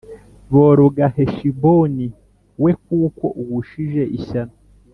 [0.53, 2.07] Boroga Heshiboni
[2.63, 4.53] wekuko ugushije ishyano